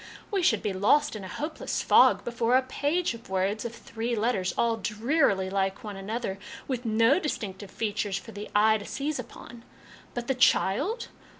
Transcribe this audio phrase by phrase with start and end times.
[0.31, 4.15] We should be lost in a hopeless fog before a page of words of three
[4.15, 9.19] letters, all drearily like one another, with no distinctive features for the eye to seize
[9.19, 9.63] upon;
[10.15, 11.09] but the child